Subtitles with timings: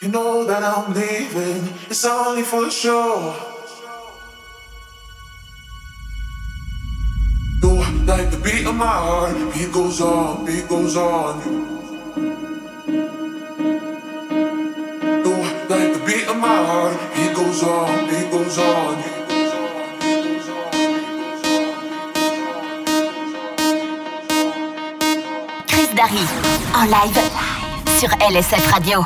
[0.00, 3.34] You know that I'm leaving, it's only for sure.
[7.64, 7.72] You
[8.06, 11.42] like the beat of my heart, beat goes on, beat goes on.
[15.02, 15.34] You
[15.68, 18.94] like the beat of my heart, beat goes on, beat goes on.
[25.66, 26.24] Chris Darry
[26.78, 27.30] en live
[27.98, 29.04] sur LSF Radio.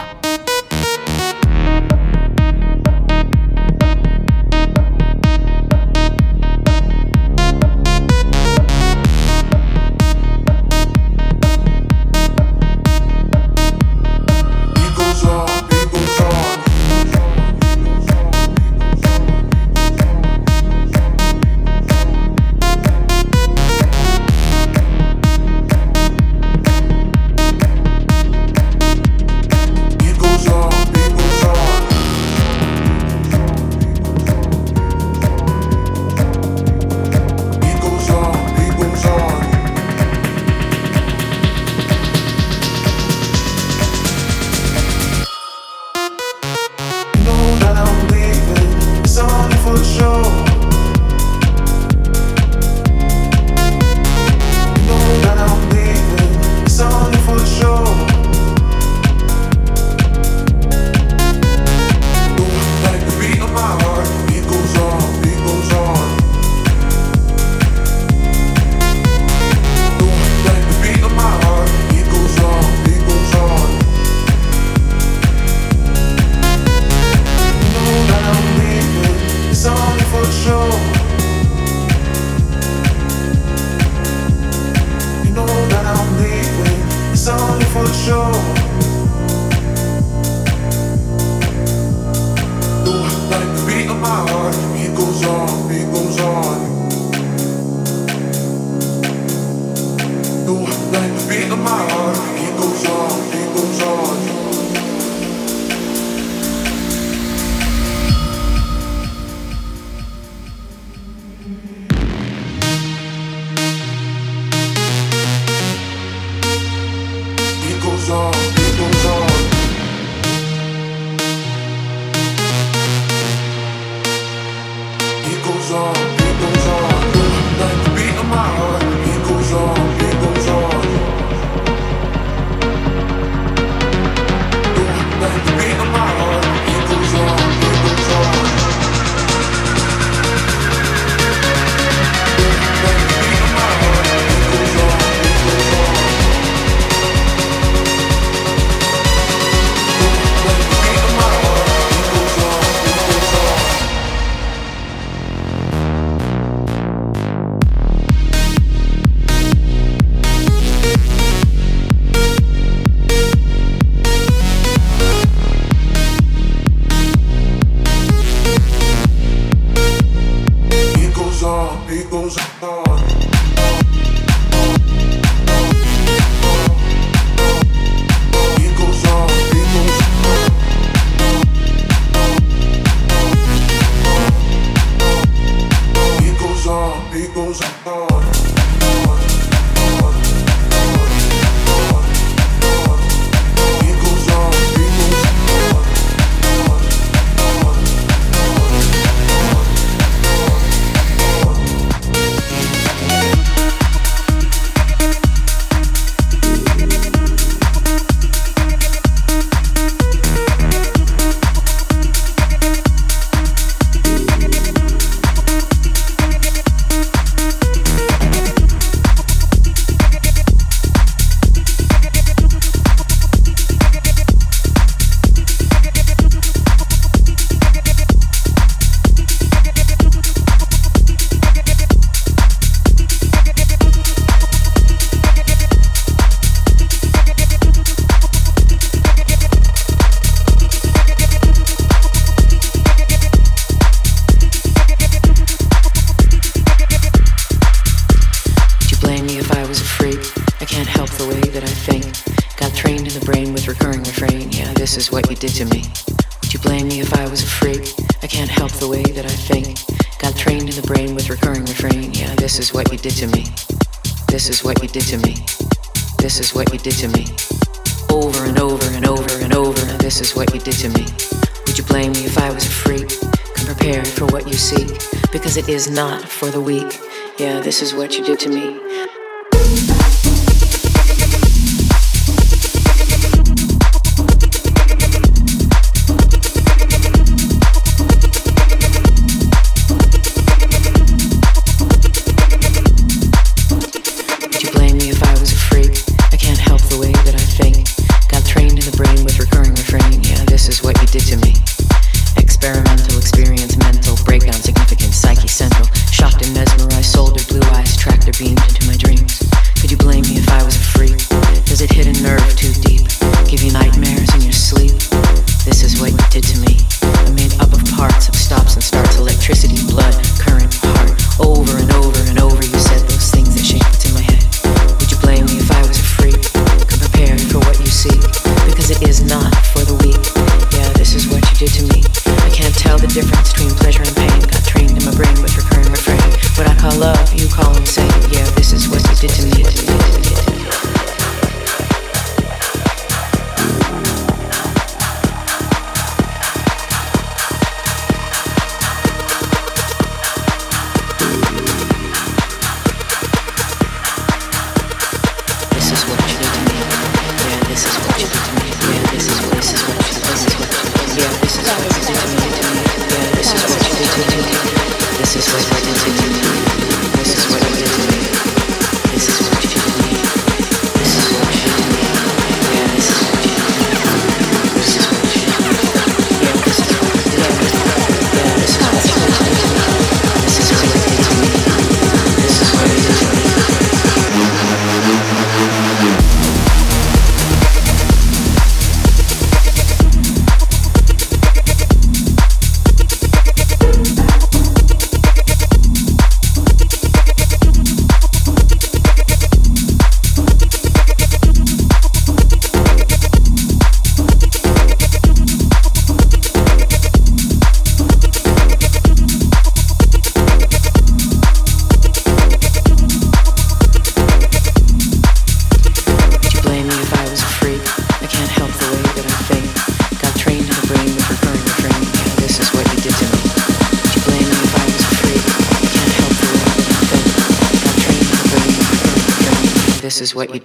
[275.92, 276.98] not for the weak.
[277.38, 278.40] Yeah, this is what you did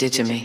[0.10, 0.37] did to me.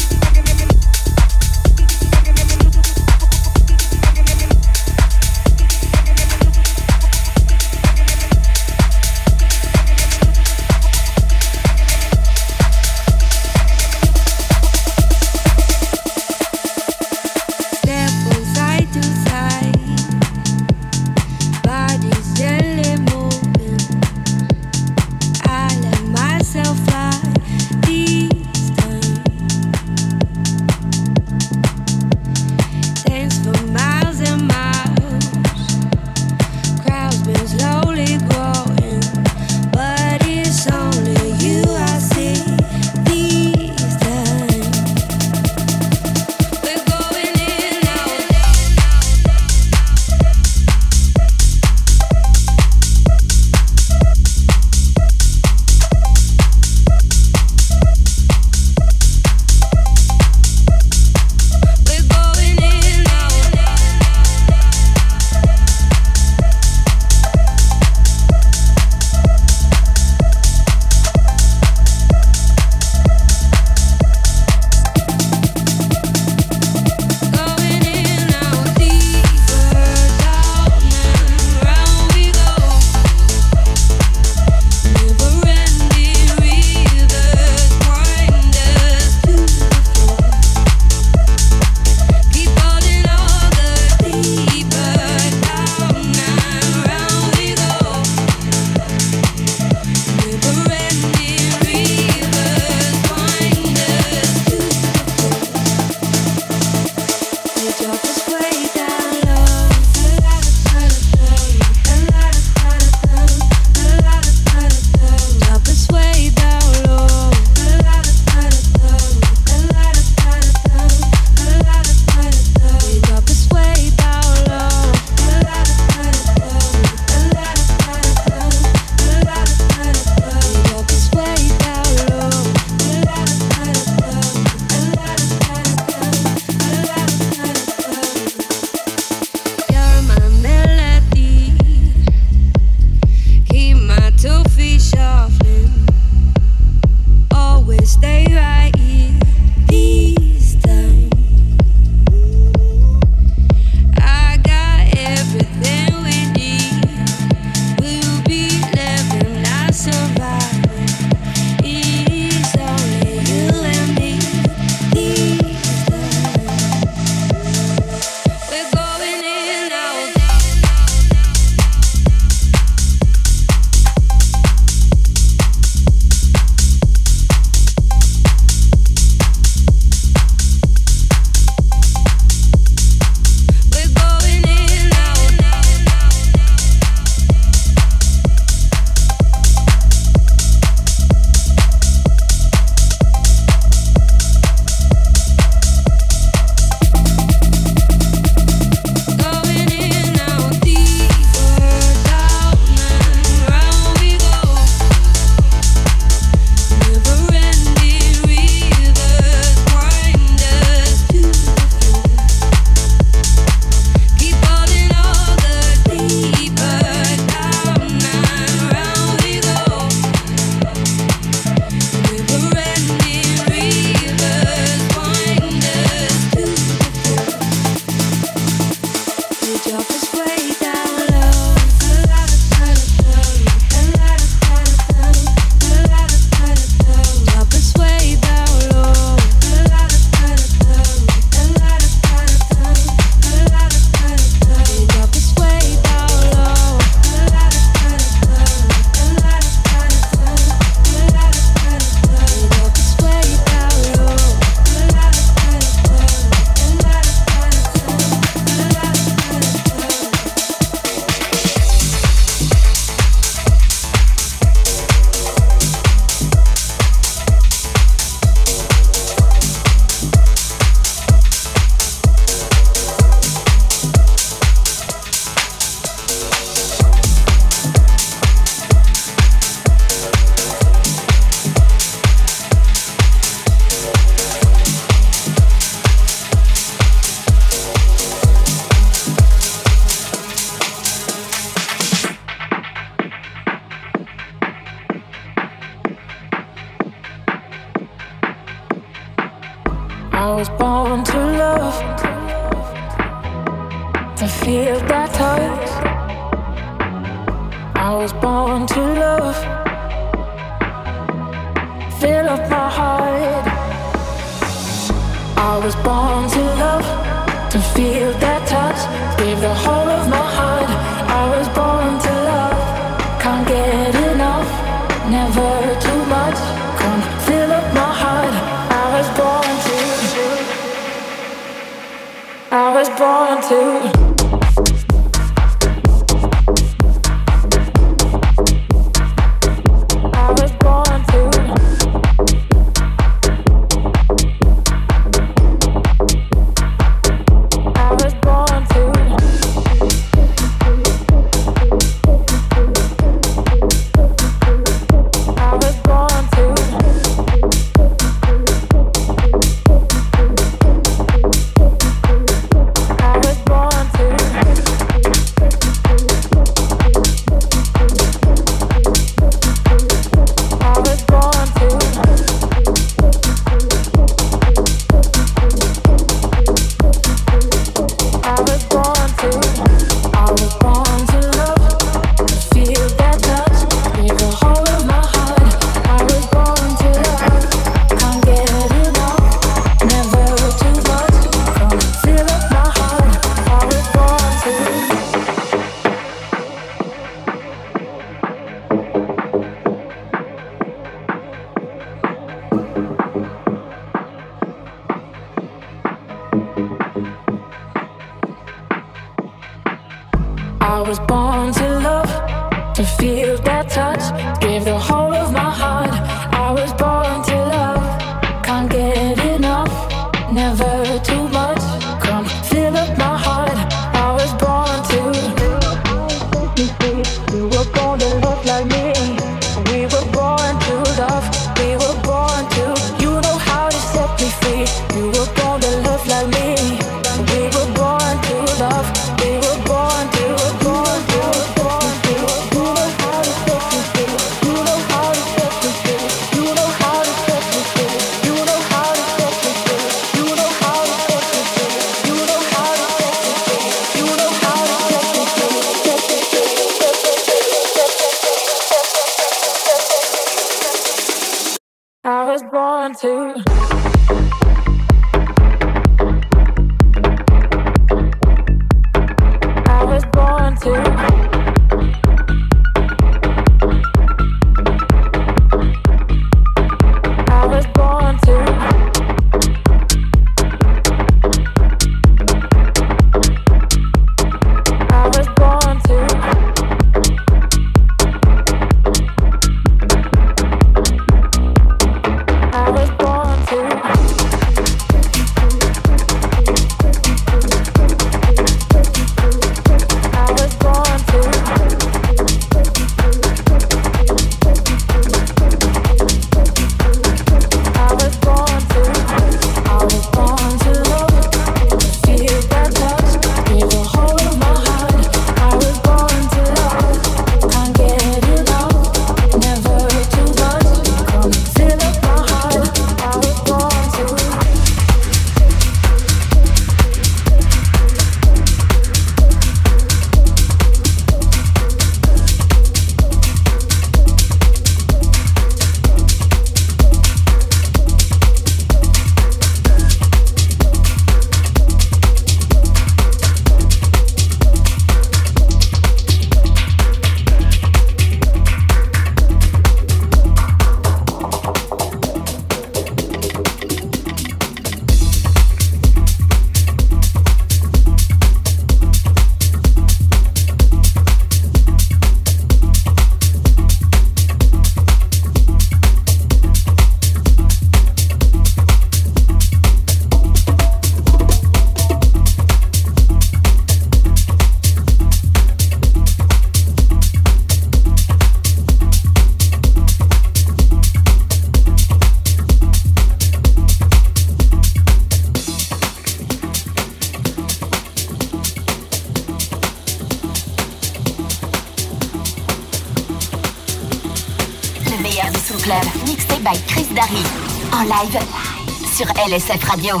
[599.52, 600.00] Cette Radio.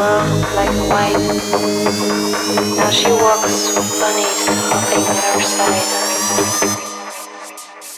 [0.00, 1.24] mom like white.
[2.80, 4.40] Now she walks with bunnies
[4.72, 6.74] hopping at her side.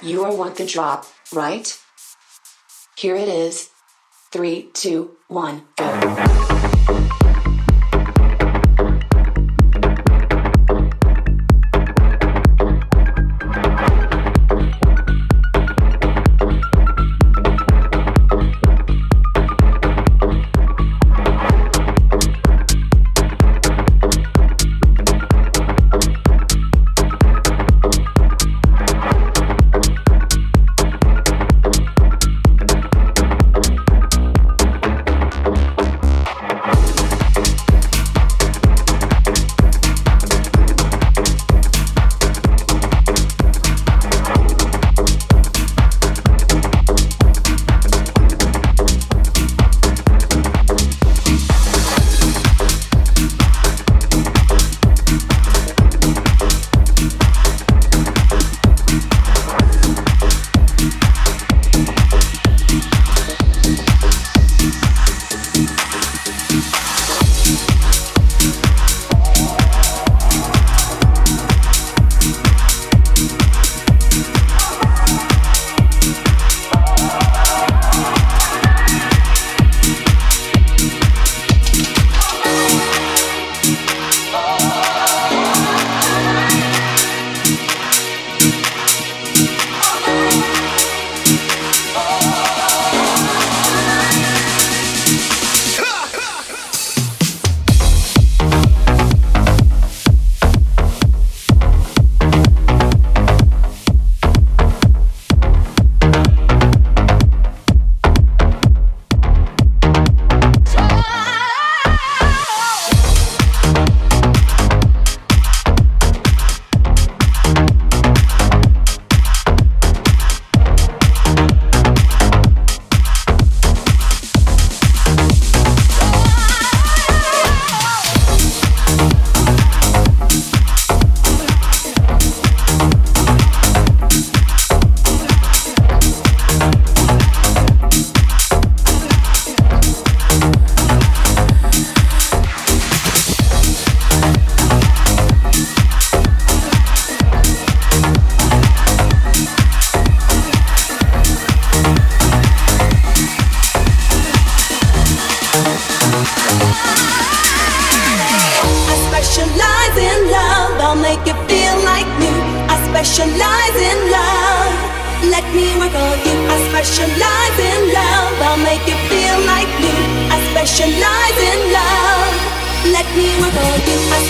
[0.03, 1.67] You are want the drop, right?
[2.99, 3.71] Here it is.
[4.33, 5.62] Three, two, one.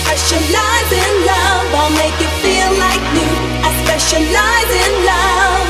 [0.01, 1.65] specialize in love.
[1.77, 3.33] I'll make you feel like new.
[3.65, 5.65] I specialize in love.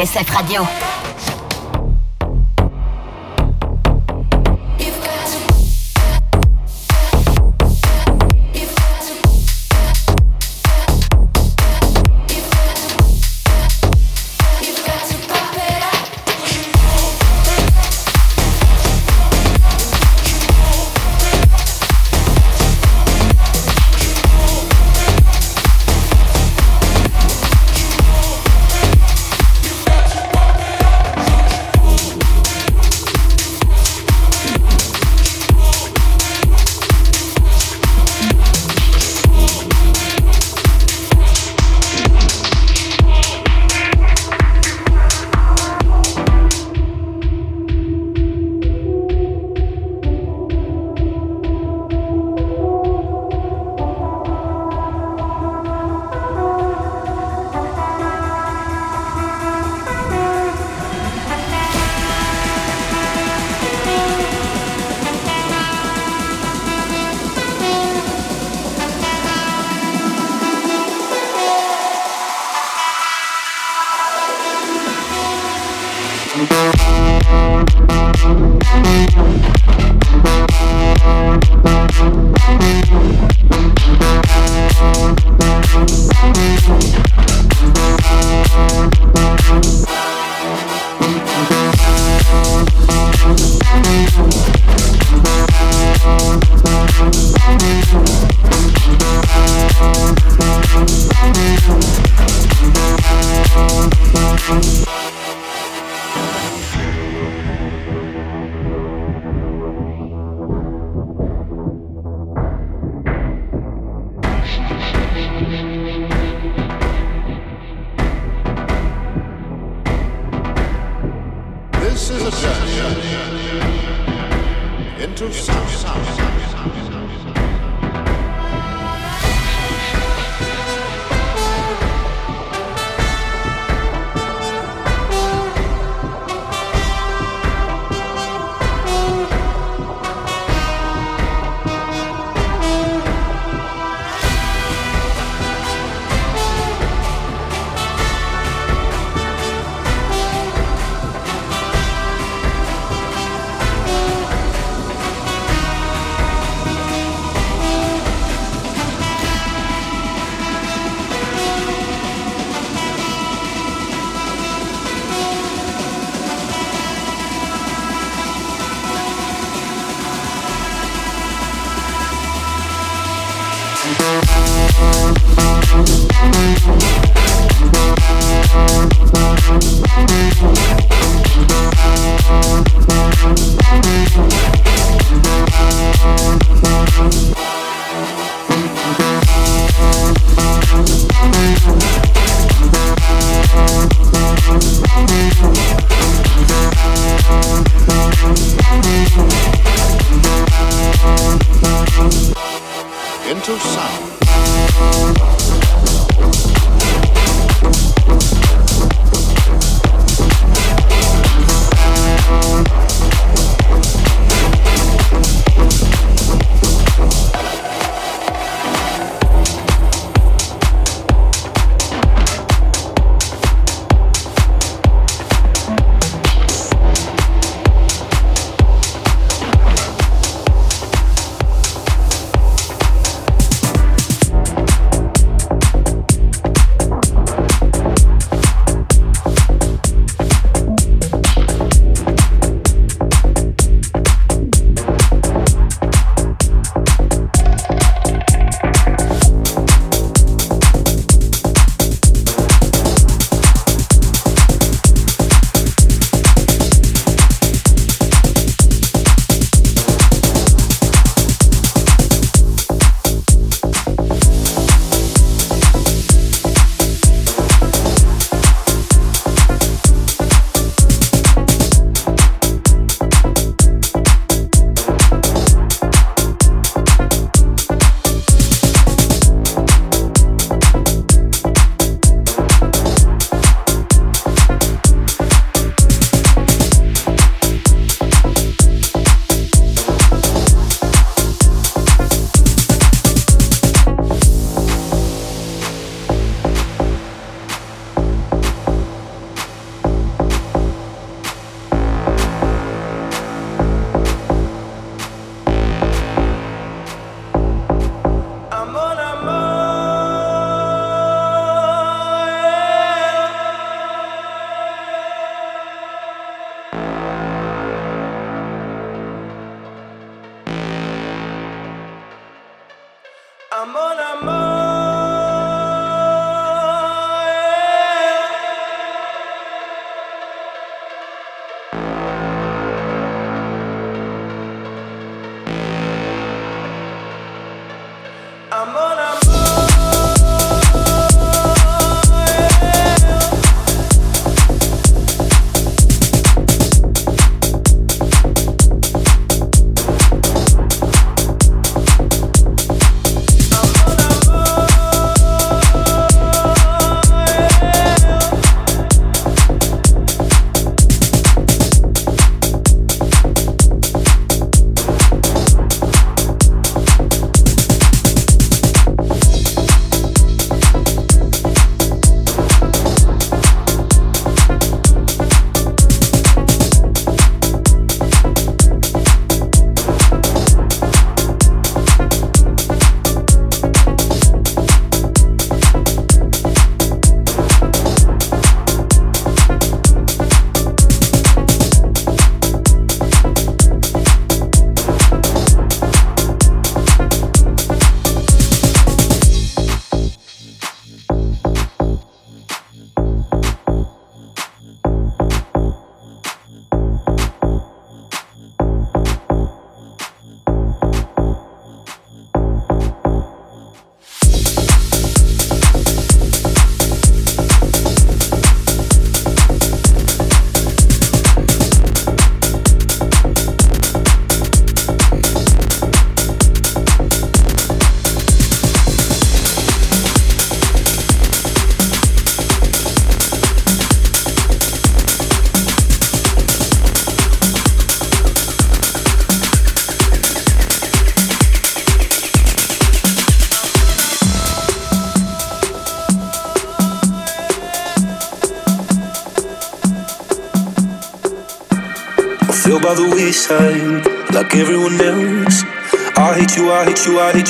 [0.00, 0.66] SF Radio.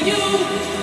[0.00, 0.73] you